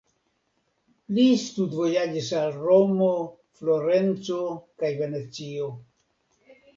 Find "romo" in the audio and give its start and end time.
2.61-3.09